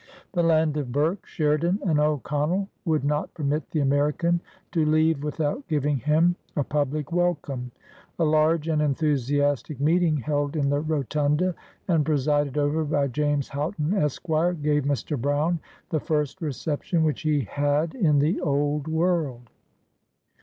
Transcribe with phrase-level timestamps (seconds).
[0.33, 5.67] The land of Burke, Sheridan and O'Connell would not permit the American to leave without
[5.67, 7.71] giving him a public welcome.
[8.17, 11.53] A large and enthusiastic meeting held in the Rotunda,
[11.87, 15.21] and presided over by James Haughton, Esq., gave Mr.
[15.21, 15.59] Brown
[15.91, 19.51] the first reception which he had in the Old World.